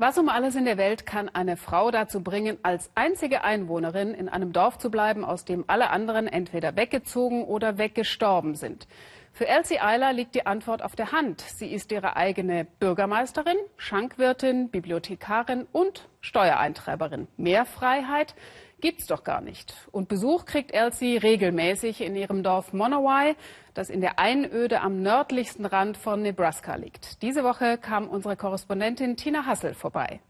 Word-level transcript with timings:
Was 0.00 0.16
um 0.16 0.30
alles 0.30 0.54
in 0.54 0.64
der 0.64 0.78
Welt 0.78 1.04
kann 1.04 1.28
eine 1.28 1.58
Frau 1.58 1.90
dazu 1.90 2.22
bringen, 2.22 2.56
als 2.62 2.90
einzige 2.94 3.44
Einwohnerin 3.44 4.14
in 4.14 4.30
einem 4.30 4.50
Dorf 4.50 4.78
zu 4.78 4.90
bleiben, 4.90 5.26
aus 5.26 5.44
dem 5.44 5.62
alle 5.66 5.90
anderen 5.90 6.26
entweder 6.26 6.74
weggezogen 6.74 7.44
oder 7.44 7.76
weggestorben 7.76 8.54
sind? 8.54 8.88
Für 9.32 9.48
Elsie 9.48 9.80
Eiler 9.80 10.12
liegt 10.12 10.34
die 10.34 10.46
Antwort 10.46 10.82
auf 10.82 10.96
der 10.96 11.12
Hand. 11.12 11.40
Sie 11.40 11.72
ist 11.72 11.92
ihre 11.92 12.16
eigene 12.16 12.64
Bürgermeisterin, 12.64 13.56
Schankwirtin, 13.76 14.68
Bibliothekarin 14.70 15.66
und 15.72 16.08
Steuereintreiberin. 16.20 17.28
Mehr 17.36 17.64
Freiheit 17.64 18.34
gibt's 18.80 19.06
doch 19.06 19.24
gar 19.24 19.40
nicht. 19.40 19.74
Und 19.92 20.08
Besuch 20.08 20.44
kriegt 20.44 20.72
Elsie 20.72 21.16
regelmäßig 21.16 22.00
in 22.00 22.16
ihrem 22.16 22.42
Dorf 22.42 22.72
Monowai, 22.72 23.36
das 23.72 23.88
in 23.88 24.00
der 24.00 24.18
Einöde 24.18 24.80
am 24.80 25.00
nördlichsten 25.00 25.64
Rand 25.64 25.96
von 25.96 26.22
Nebraska 26.22 26.74
liegt. 26.74 27.22
Diese 27.22 27.44
Woche 27.44 27.78
kam 27.78 28.08
unsere 28.08 28.36
Korrespondentin 28.36 29.16
Tina 29.16 29.46
Hassel 29.46 29.74
vorbei. 29.74 30.20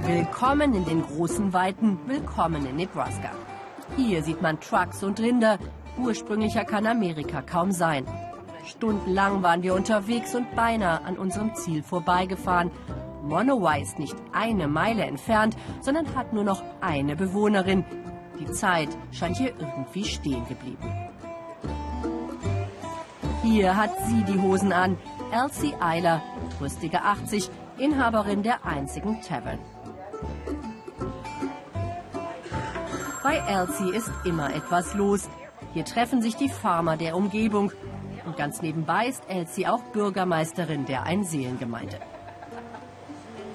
Willkommen 0.00 0.74
in 0.74 0.84
den 0.84 1.02
großen 1.02 1.52
Weiten, 1.52 1.98
willkommen 2.06 2.64
in 2.66 2.76
Nebraska. 2.76 3.30
Hier 3.96 4.22
sieht 4.22 4.40
man 4.40 4.60
Trucks 4.60 5.02
und 5.02 5.18
Rinder. 5.20 5.58
Ursprünglicher 5.98 6.64
kann 6.64 6.86
Amerika 6.86 7.42
kaum 7.42 7.72
sein. 7.72 8.06
Stundenlang 8.66 9.42
waren 9.42 9.62
wir 9.62 9.74
unterwegs 9.74 10.34
und 10.34 10.54
beinahe 10.56 11.04
an 11.04 11.18
unserem 11.18 11.54
Ziel 11.54 11.82
vorbeigefahren. 11.82 12.70
Monowai 13.22 13.80
ist 13.80 13.98
nicht 13.98 14.16
eine 14.32 14.68
Meile 14.68 15.04
entfernt, 15.04 15.56
sondern 15.80 16.14
hat 16.14 16.32
nur 16.32 16.44
noch 16.44 16.62
eine 16.80 17.16
Bewohnerin. 17.16 17.84
Die 18.38 18.50
Zeit 18.50 18.88
scheint 19.12 19.36
hier 19.36 19.52
irgendwie 19.58 20.04
stehen 20.04 20.46
geblieben. 20.48 20.92
Hier 23.42 23.76
hat 23.76 23.90
sie 24.06 24.24
die 24.24 24.40
Hosen 24.40 24.72
an. 24.72 24.96
Elsie 25.30 25.74
Eiler, 25.80 26.22
rüstige 26.60 27.02
80, 27.02 27.50
Inhaberin 27.78 28.42
der 28.42 28.64
einzigen 28.64 29.20
Tavern. 29.22 29.58
Bei 33.22 33.36
Elsie 33.36 33.90
ist 33.94 34.10
immer 34.24 34.54
etwas 34.54 34.94
los. 34.94 35.28
Hier 35.74 35.84
treffen 35.84 36.22
sich 36.22 36.36
die 36.36 36.48
Farmer 36.48 36.96
der 36.96 37.16
Umgebung. 37.16 37.72
Und 38.24 38.36
ganz 38.36 38.62
nebenbei 38.62 39.08
ist 39.08 39.28
Elsie 39.28 39.66
auch 39.66 39.82
Bürgermeisterin 39.92 40.86
der 40.86 41.02
Einseelengemeinde. 41.02 41.98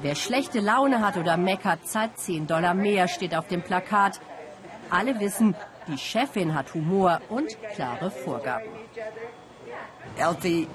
Wer 0.02 0.16
schlechte 0.16 0.60
Laune 0.60 1.00
hat 1.00 1.18
oder 1.18 1.38
meckert, 1.38 1.88
zahlt 1.88 2.18
10 2.18 2.46
Dollar 2.48 2.74
mehr, 2.74 3.08
steht 3.08 3.36
auf 3.36 3.48
dem 3.48 3.62
Plakat. 3.62 4.20
Alle 4.90 5.20
wissen, 5.22 5.56
die 5.88 5.98
Chefin 5.98 6.54
hat 6.56 6.74
Humor 6.74 7.22
und 7.30 7.58
klare 7.74 8.12
Vorgaben. 8.12 8.70
Elsie 10.18 10.68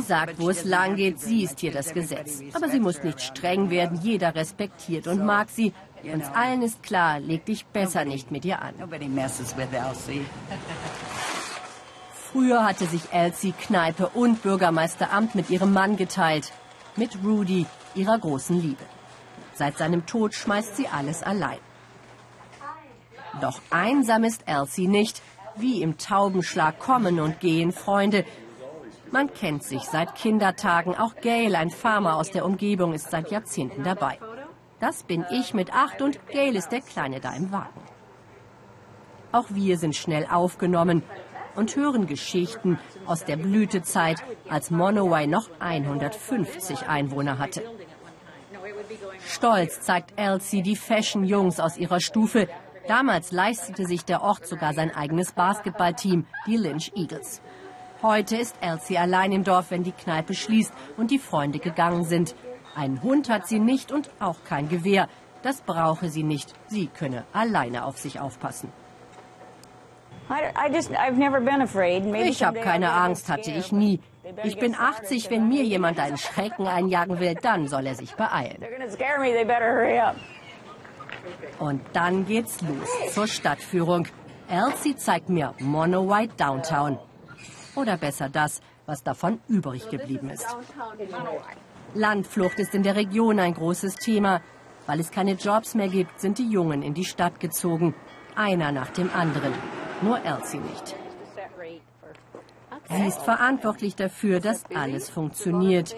sagt, 0.00 0.38
wo 0.38 0.50
es 0.50 0.64
lang 0.64 0.96
geht, 0.96 1.20
sie 1.20 1.44
ist 1.44 1.60
hier 1.60 1.72
das 1.72 1.92
Gesetz. 1.92 2.42
Aber 2.54 2.68
sie 2.68 2.80
muss 2.80 3.02
nicht 3.02 3.20
streng 3.20 3.70
werden, 3.70 4.00
jeder 4.02 4.34
respektiert 4.34 5.06
und 5.06 5.24
mag 5.24 5.48
sie. 5.50 5.72
Uns 6.02 6.26
allen 6.34 6.62
ist 6.62 6.82
klar, 6.82 7.20
leg 7.20 7.44
dich 7.44 7.64
besser 7.66 8.04
nicht 8.04 8.30
mit 8.30 8.44
ihr 8.44 8.60
an. 8.60 8.74
Früher 12.32 12.64
hatte 12.64 12.86
sich 12.86 13.12
Elsie 13.12 13.52
Kneipe 13.52 14.08
und 14.08 14.42
Bürgermeisteramt 14.42 15.34
mit 15.34 15.50
ihrem 15.50 15.72
Mann 15.72 15.96
geteilt 15.96 16.52
mit 16.96 17.18
Rudy, 17.22 17.66
ihrer 17.94 18.18
großen 18.18 18.60
Liebe. 18.60 18.84
Seit 19.54 19.78
seinem 19.78 20.06
Tod 20.06 20.34
schmeißt 20.34 20.76
sie 20.76 20.88
alles 20.88 21.22
allein. 21.22 21.58
Doch 23.40 23.60
einsam 23.70 24.24
ist 24.24 24.42
Elsie 24.46 24.88
nicht. 24.88 25.22
Wie 25.56 25.82
im 25.82 25.98
Taubenschlag 25.98 26.78
kommen 26.78 27.20
und 27.20 27.40
gehen 27.40 27.72
Freunde. 27.72 28.24
Man 29.12 29.30
kennt 29.34 29.62
sich 29.62 29.82
seit 29.82 30.14
Kindertagen. 30.14 30.96
Auch 30.96 31.14
Gail, 31.16 31.54
ein 31.54 31.68
Farmer 31.68 32.16
aus 32.16 32.30
der 32.30 32.46
Umgebung, 32.46 32.94
ist 32.94 33.10
seit 33.10 33.30
Jahrzehnten 33.30 33.84
dabei. 33.84 34.18
Das 34.80 35.02
bin 35.02 35.26
ich 35.30 35.52
mit 35.52 35.74
acht 35.74 36.00
und 36.00 36.26
Gail 36.28 36.56
ist 36.56 36.72
der 36.72 36.80
Kleine 36.80 37.20
da 37.20 37.34
im 37.34 37.52
Wagen. 37.52 37.82
Auch 39.30 39.44
wir 39.50 39.76
sind 39.76 39.94
schnell 39.94 40.26
aufgenommen 40.30 41.02
und 41.54 41.76
hören 41.76 42.06
Geschichten 42.06 42.78
aus 43.04 43.26
der 43.26 43.36
Blütezeit, 43.36 44.24
als 44.48 44.70
Monowai 44.70 45.26
noch 45.26 45.50
150 45.60 46.88
Einwohner 46.88 47.38
hatte. 47.38 47.62
Stolz 49.26 49.82
zeigt 49.82 50.18
Elsie 50.18 50.62
die 50.62 50.76
Fashion-Jungs 50.76 51.60
aus 51.60 51.76
ihrer 51.76 52.00
Stufe. 52.00 52.48
Damals 52.88 53.30
leistete 53.30 53.84
sich 53.84 54.06
der 54.06 54.22
Ort 54.22 54.46
sogar 54.46 54.72
sein 54.72 54.90
eigenes 54.90 55.32
Basketballteam, 55.32 56.26
die 56.46 56.56
Lynch 56.56 56.92
Eagles. 56.96 57.42
Heute 58.02 58.36
ist 58.36 58.56
Elsie 58.60 58.98
allein 58.98 59.30
im 59.30 59.44
Dorf, 59.44 59.70
wenn 59.70 59.84
die 59.84 59.92
Kneipe 59.92 60.34
schließt 60.34 60.72
und 60.96 61.12
die 61.12 61.20
Freunde 61.20 61.60
gegangen 61.60 62.02
sind. 62.02 62.34
Einen 62.74 63.00
Hund 63.00 63.30
hat 63.30 63.46
sie 63.46 63.60
nicht 63.60 63.92
und 63.92 64.10
auch 64.18 64.42
kein 64.44 64.68
Gewehr. 64.68 65.08
Das 65.42 65.60
brauche 65.60 66.08
sie 66.08 66.24
nicht. 66.24 66.52
Sie 66.66 66.88
könne 66.88 67.24
alleine 67.32 67.84
auf 67.84 67.98
sich 67.98 68.18
aufpassen. 68.18 68.72
Ich 72.24 72.42
habe 72.42 72.60
keine 72.60 72.92
Angst, 72.92 73.28
hatte 73.28 73.52
ich 73.52 73.70
nie. 73.70 74.00
Ich 74.42 74.58
bin 74.58 74.74
80, 74.74 75.30
wenn 75.30 75.48
mir 75.48 75.62
jemand 75.62 76.00
einen 76.00 76.16
Schrecken 76.18 76.66
einjagen 76.66 77.20
will, 77.20 77.34
dann 77.40 77.68
soll 77.68 77.86
er 77.86 77.94
sich 77.94 78.16
beeilen. 78.16 78.64
Und 81.60 81.82
dann 81.92 82.26
geht's 82.26 82.60
los 82.62 83.14
zur 83.14 83.28
Stadtführung. 83.28 84.08
Elsie 84.48 84.96
zeigt 84.96 85.28
mir 85.28 85.54
Mono 85.60 86.08
White 86.08 86.34
Downtown. 86.36 86.98
Oder 87.74 87.96
besser 87.96 88.28
das, 88.28 88.60
was 88.86 89.02
davon 89.02 89.40
übrig 89.48 89.88
geblieben 89.88 90.30
ist. 90.30 90.46
Landflucht 91.94 92.58
ist 92.58 92.74
in 92.74 92.82
der 92.82 92.96
Region 92.96 93.38
ein 93.38 93.54
großes 93.54 93.96
Thema. 93.96 94.40
Weil 94.86 94.98
es 94.98 95.10
keine 95.10 95.34
Jobs 95.34 95.74
mehr 95.74 95.88
gibt, 95.88 96.20
sind 96.20 96.38
die 96.38 96.50
Jungen 96.50 96.82
in 96.82 96.94
die 96.94 97.04
Stadt 97.04 97.38
gezogen. 97.38 97.94
Einer 98.34 98.72
nach 98.72 98.90
dem 98.90 99.10
anderen 99.14 99.54
nur 100.02 100.20
Elsie 100.24 100.58
nicht. 100.58 100.96
Sie 102.88 103.06
ist 103.06 103.22
verantwortlich 103.22 103.94
dafür, 103.94 104.40
dass 104.40 104.64
alles 104.74 105.08
funktioniert. 105.08 105.94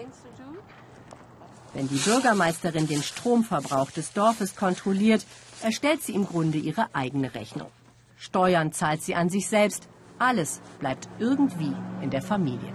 Wenn 1.73 1.89
die 1.89 1.97
Bürgermeisterin 1.97 2.87
den 2.87 3.03
Stromverbrauch 3.03 3.91
des 3.91 4.13
Dorfes 4.13 4.55
kontrolliert, 4.55 5.25
erstellt 5.61 6.03
sie 6.03 6.13
im 6.13 6.25
Grunde 6.25 6.57
ihre 6.57 6.93
eigene 6.93 7.33
Rechnung. 7.33 7.69
Steuern 8.17 8.71
zahlt 8.71 9.01
sie 9.01 9.15
an 9.15 9.29
sich 9.29 9.49
selbst. 9.49 9.89
Alles 10.19 10.61
bleibt 10.79 11.07
irgendwie 11.19 11.75
in 12.01 12.09
der 12.09 12.21
Familie. 12.21 12.73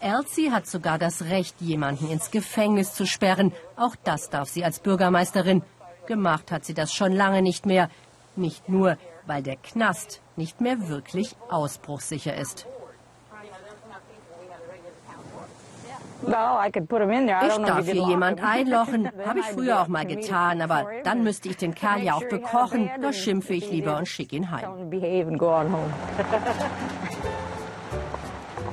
Elsie 0.00 0.50
hat 0.52 0.66
sogar 0.66 0.98
das 0.98 1.22
Recht, 1.22 1.60
jemanden 1.60 2.08
ins 2.10 2.30
Gefängnis 2.30 2.94
zu 2.94 3.06
sperren. 3.06 3.52
Auch 3.76 3.96
das 4.04 4.30
darf 4.30 4.48
sie 4.48 4.64
als 4.64 4.78
Bürgermeisterin. 4.78 5.62
Gemacht 6.06 6.52
hat 6.52 6.64
sie 6.64 6.74
das 6.74 6.92
schon 6.92 7.12
lange 7.12 7.42
nicht 7.42 7.66
mehr. 7.66 7.90
Nicht 8.36 8.68
nur, 8.68 8.98
weil 9.26 9.42
der 9.42 9.56
Knast 9.56 10.20
nicht 10.36 10.60
mehr 10.60 10.88
wirklich 10.88 11.34
ausbruchssicher 11.50 12.36
ist. 12.36 12.66
Ich 16.22 17.56
darf 17.64 17.86
hier 17.86 18.06
jemand 18.08 18.42
einlochen, 18.44 19.10
habe 19.24 19.40
ich 19.40 19.46
früher 19.46 19.80
auch 19.82 19.88
mal 19.88 20.06
getan, 20.06 20.62
aber 20.62 20.86
dann 21.04 21.22
müsste 21.22 21.48
ich 21.48 21.56
den 21.56 21.74
Kerl 21.80 22.02
ja 22.02 22.14
auch 22.14 22.28
bekochen. 22.28 22.90
Da 23.00 23.12
schimpfe 23.12 23.54
ich 23.54 23.70
lieber 23.70 23.96
und 23.98 24.06
schicke 24.06 24.36
ihn 24.36 24.50
heim. 24.50 24.90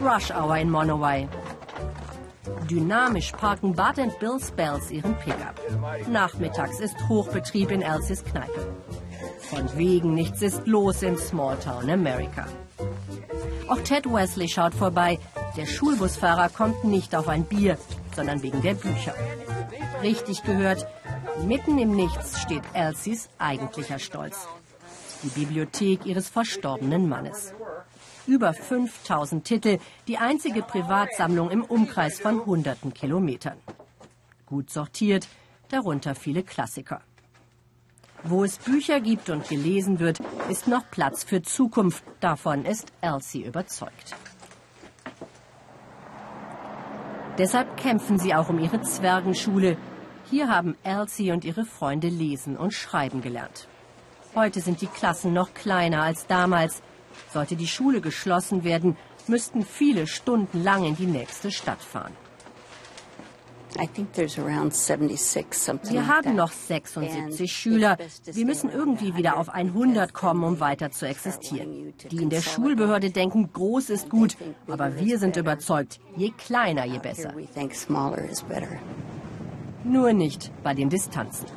Rush 0.01 0.31
Hour 0.31 0.57
in 0.57 0.69
Monowai. 0.69 1.27
Dynamisch 2.69 3.31
parken 3.33 3.73
Bud 3.73 3.97
und 3.97 4.19
Bill 4.19 4.39
Spells 4.39 4.91
ihren 4.91 5.15
Pickup. 5.15 5.59
Nachmittags 6.09 6.79
ist 6.79 6.95
Hochbetrieb 7.07 7.71
in 7.71 7.81
Elsies 7.81 8.23
Kneipe. 8.23 8.67
Von 9.39 9.69
wegen 9.77 10.13
nichts 10.13 10.41
ist 10.41 10.65
los 10.65 11.03
in 11.03 11.17
Smalltown 11.17 11.89
America. 11.89 12.45
Auch 13.67 13.79
Ted 13.79 14.05
Wesley 14.11 14.47
schaut 14.47 14.73
vorbei. 14.73 15.19
Der 15.55 15.65
Schulbusfahrer 15.65 16.50
kommt 16.50 16.83
nicht 16.83 17.15
auf 17.15 17.27
ein 17.27 17.45
Bier, 17.45 17.77
sondern 18.15 18.41
wegen 18.41 18.61
der 18.61 18.73
Bücher. 18.73 19.13
Richtig 20.01 20.44
gehört, 20.44 20.88
mitten 21.45 21.77
im 21.77 21.95
Nichts 21.95 22.41
steht 22.41 22.63
Elsies 22.73 23.29
eigentlicher 23.38 24.00
Stolz. 24.00 24.47
Die 25.23 25.29
Bibliothek 25.29 26.05
ihres 26.05 26.29
verstorbenen 26.29 27.07
Mannes 27.07 27.53
über 28.27 28.53
5000 28.53 29.44
Titel, 29.44 29.79
die 30.07 30.17
einzige 30.17 30.61
Privatsammlung 30.61 31.50
im 31.50 31.63
Umkreis 31.63 32.19
von 32.19 32.45
hunderten 32.45 32.94
Kilometern. 32.94 33.57
Gut 34.45 34.69
sortiert, 34.69 35.27
darunter 35.69 36.15
viele 36.15 36.44
Klassiker. 36.44 37.01
Wo 38.23 38.44
es 38.44 38.57
Bücher 38.57 39.01
gibt 39.01 39.29
und 39.29 39.49
gelesen 39.49 39.99
wird, 39.99 40.21
ist 40.49 40.67
noch 40.67 40.89
Platz 40.91 41.23
für 41.23 41.41
Zukunft. 41.41 42.03
Davon 42.21 42.65
ist 42.65 42.94
Elsie 43.01 43.44
überzeugt. 43.44 44.15
Deshalb 47.38 47.77
kämpfen 47.77 48.19
sie 48.19 48.35
auch 48.35 48.50
um 48.50 48.59
ihre 48.59 48.81
Zwergenschule. 48.81 49.75
Hier 50.30 50.50
haben 50.50 50.77
Elsie 50.83 51.31
und 51.31 51.44
ihre 51.44 51.65
Freunde 51.65 52.07
lesen 52.07 52.57
und 52.57 52.74
schreiben 52.74 53.21
gelernt. 53.21 53.68
Heute 54.35 54.62
sind 54.62 54.81
die 54.81 54.88
Klassen 54.88 55.33
noch 55.33 55.53
kleiner 55.56 56.03
als 56.03 56.27
damals. 56.27 56.83
Sollte 57.31 57.56
die 57.56 57.68
Schule 57.68 58.01
geschlossen 58.01 58.63
werden, 58.63 58.97
müssten 59.27 59.65
viele 59.65 60.06
Stunden 60.06 60.63
lang 60.63 60.83
in 60.83 60.95
die 60.95 61.07
nächste 61.07 61.51
Stadt 61.51 61.81
fahren. 61.81 62.13
Wir 65.89 66.07
haben 66.07 66.35
noch 66.35 66.51
76 66.51 67.51
Schüler. 67.51 67.97
Wir 68.25 68.45
müssen 68.45 68.69
irgendwie 68.69 69.15
wieder 69.15 69.37
auf 69.37 69.49
100 69.49 70.13
kommen, 70.13 70.43
um 70.43 70.59
weiter 70.59 70.91
zu 70.91 71.07
existieren. 71.07 71.93
Die 72.11 72.23
in 72.23 72.29
der 72.29 72.41
Schulbehörde 72.41 73.09
denken, 73.09 73.51
groß 73.51 73.89
ist 73.89 74.09
gut, 74.09 74.37
aber 74.67 74.99
wir 74.99 75.17
sind 75.17 75.37
überzeugt, 75.37 75.99
je 76.15 76.31
kleiner, 76.31 76.85
je 76.85 76.99
besser. 76.99 77.33
Nur 79.83 80.13
nicht 80.13 80.51
bei 80.63 80.73
den 80.73 80.89
Distanzen. 80.89 81.47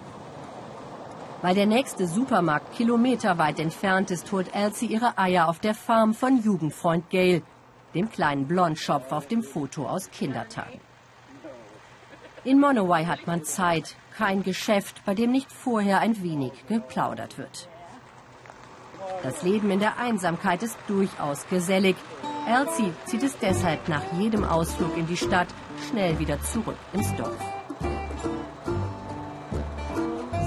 Weil 1.42 1.54
der 1.54 1.66
nächste 1.66 2.06
Supermarkt 2.06 2.74
kilometerweit 2.74 3.60
entfernt 3.60 4.10
ist, 4.10 4.32
holt 4.32 4.54
Elsie 4.54 4.86
ihre 4.86 5.18
Eier 5.18 5.48
auf 5.48 5.58
der 5.58 5.74
Farm 5.74 6.14
von 6.14 6.42
Jugendfreund 6.42 7.10
Gail, 7.10 7.42
dem 7.94 8.10
kleinen 8.10 8.48
Blondschopf 8.48 9.12
auf 9.12 9.28
dem 9.28 9.42
Foto 9.42 9.86
aus 9.86 10.10
Kindertagen. 10.10 10.80
In 12.46 12.60
Monowai 12.60 13.06
hat 13.06 13.26
man 13.26 13.42
Zeit, 13.42 13.96
kein 14.16 14.44
Geschäft, 14.44 15.04
bei 15.04 15.14
dem 15.14 15.32
nicht 15.32 15.50
vorher 15.50 15.98
ein 15.98 16.22
wenig 16.22 16.52
geplaudert 16.68 17.38
wird. 17.38 17.68
Das 19.24 19.42
Leben 19.42 19.68
in 19.72 19.80
der 19.80 19.98
Einsamkeit 19.98 20.62
ist 20.62 20.78
durchaus 20.86 21.48
gesellig. 21.48 21.96
Elsie 22.48 22.92
zieht 23.06 23.24
es 23.24 23.36
deshalb 23.38 23.88
nach 23.88 24.04
jedem 24.16 24.44
Ausflug 24.44 24.96
in 24.96 25.08
die 25.08 25.16
Stadt 25.16 25.48
schnell 25.90 26.20
wieder 26.20 26.40
zurück 26.40 26.76
ins 26.92 27.12
Dorf. 27.16 27.36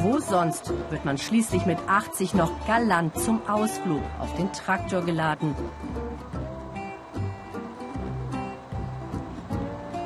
Wo 0.01 0.19
sonst 0.19 0.71
wird 0.91 1.03
man 1.03 1.17
schließlich 1.17 1.65
mit 1.65 1.79
80 1.85 2.33
noch 2.33 2.65
galant 2.65 3.19
zum 3.19 3.45
Ausflug 3.45 4.03
auf 4.19 4.33
den 4.37 4.53
Traktor 4.53 5.01
geladen. 5.01 5.53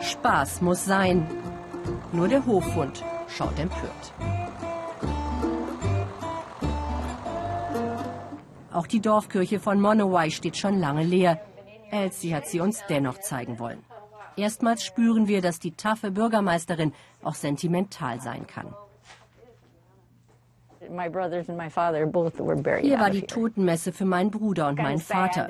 Spaß 0.01 0.61
muss 0.61 0.85
sein, 0.85 1.42
nur 2.13 2.27
der 2.27 2.45
Hofhund 2.45 3.03
schaut 3.27 3.57
empört. 3.59 4.13
Auch 8.71 8.87
die 8.87 9.01
Dorfkirche 9.01 9.59
von 9.59 9.79
Monowai 9.79 10.29
steht 10.31 10.57
schon 10.57 10.79
lange 10.79 11.03
leer. 11.03 11.39
Elsie 11.91 12.33
hat 12.33 12.47
sie 12.47 12.59
uns 12.59 12.83
dennoch 12.89 13.19
zeigen 13.19 13.59
wollen. 13.59 13.83
Erstmals 14.35 14.83
spüren 14.83 15.27
wir, 15.27 15.41
dass 15.41 15.59
die 15.59 15.71
taffe 15.71 16.09
Bürgermeisterin 16.09 16.91
auch 17.23 17.35
sentimental 17.35 18.19
sein 18.19 18.47
kann. 18.47 18.73
Hier 20.81 20.99
war 22.99 23.09
die 23.09 23.21
Totenmesse 23.21 23.91
für 23.93 24.05
meinen 24.05 24.31
Bruder 24.31 24.67
und 24.67 24.77
meinen 24.77 24.99
Vater. 24.99 25.49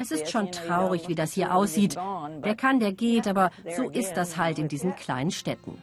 Es 0.00 0.10
ist 0.10 0.30
schon 0.30 0.50
traurig, 0.50 1.08
wie 1.08 1.14
das 1.14 1.32
hier 1.32 1.54
aussieht. 1.54 1.96
Wer 2.40 2.56
kann, 2.56 2.80
der 2.80 2.92
geht, 2.92 3.28
aber 3.28 3.50
so 3.76 3.88
ist 3.90 4.14
das 4.14 4.36
halt 4.36 4.58
in 4.58 4.68
diesen 4.68 4.96
kleinen 4.96 5.30
Städten. 5.30 5.80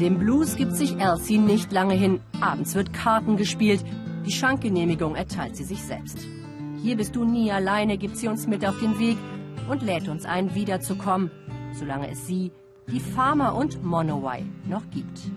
Dem 0.00 0.18
Blues 0.18 0.56
gibt 0.56 0.72
sich 0.72 0.98
Elsie 0.98 1.38
nicht 1.38 1.72
lange 1.72 1.94
hin. 1.94 2.20
Abends 2.40 2.74
wird 2.74 2.92
Karten 2.92 3.36
gespielt. 3.36 3.84
Die 4.26 4.32
Schankgenehmigung 4.32 5.14
erteilt 5.14 5.56
sie 5.56 5.64
sich 5.64 5.82
selbst. 5.82 6.18
Hier 6.82 6.96
bist 6.96 7.14
du 7.14 7.24
nie 7.24 7.52
alleine, 7.52 7.98
gibt 7.98 8.16
sie 8.16 8.28
uns 8.28 8.46
mit 8.46 8.66
auf 8.66 8.78
den 8.80 8.98
Weg 8.98 9.18
und 9.68 9.82
lädt 9.82 10.08
uns 10.08 10.24
ein, 10.24 10.54
wiederzukommen 10.54 11.30
solange 11.72 12.10
es 12.10 12.26
sie, 12.26 12.52
die 12.88 13.00
Farmer 13.00 13.54
und 13.54 13.82
Monowai 13.82 14.44
noch 14.66 14.88
gibt. 14.90 15.30